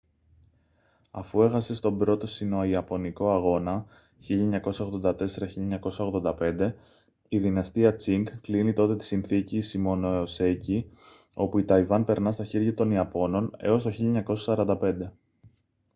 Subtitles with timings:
[1.11, 3.85] αφού έχασε στον α΄ σινοϊαπωνικό αγώνα
[4.27, 6.69] 1984-1985
[7.29, 10.83] η δυναστεία τσινγκ κλείνει τότε τη συνθήκη shimonoseki
[11.33, 15.11] όπου η ταϊβάν περνά στα χέρια των ιαπώνων έως το 1945